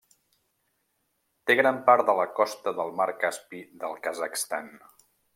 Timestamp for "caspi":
3.25-3.61